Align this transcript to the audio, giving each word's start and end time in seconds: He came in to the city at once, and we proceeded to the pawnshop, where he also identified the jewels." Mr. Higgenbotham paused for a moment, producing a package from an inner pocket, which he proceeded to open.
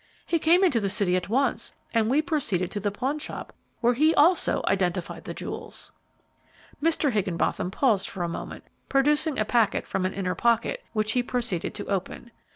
He 0.25 0.39
came 0.39 0.63
in 0.63 0.71
to 0.71 0.79
the 0.79 0.89
city 0.89 1.15
at 1.15 1.29
once, 1.29 1.75
and 1.93 2.09
we 2.09 2.23
proceeded 2.23 2.71
to 2.71 2.79
the 2.79 2.89
pawnshop, 2.89 3.53
where 3.81 3.93
he 3.93 4.15
also 4.15 4.63
identified 4.65 5.25
the 5.25 5.33
jewels." 5.35 5.91
Mr. 6.81 7.11
Higgenbotham 7.11 7.69
paused 7.69 8.09
for 8.09 8.23
a 8.23 8.27
moment, 8.27 8.63
producing 8.89 9.37
a 9.37 9.45
package 9.45 9.85
from 9.85 10.07
an 10.07 10.13
inner 10.15 10.33
pocket, 10.33 10.83
which 10.93 11.11
he 11.11 11.21
proceeded 11.21 11.75
to 11.75 11.85
open. 11.85 12.31